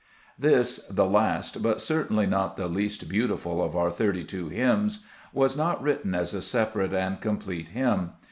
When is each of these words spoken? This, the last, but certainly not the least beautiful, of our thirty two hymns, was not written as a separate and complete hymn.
This, 0.39 0.77
the 0.89 1.05
last, 1.05 1.61
but 1.61 1.79
certainly 1.79 2.25
not 2.25 2.57
the 2.57 2.67
least 2.67 3.07
beautiful, 3.07 3.63
of 3.63 3.75
our 3.75 3.91
thirty 3.91 4.23
two 4.23 4.49
hymns, 4.49 5.05
was 5.31 5.55
not 5.55 5.79
written 5.79 6.15
as 6.15 6.33
a 6.33 6.41
separate 6.41 6.91
and 6.95 7.21
complete 7.21 7.67
hymn. 7.69 8.09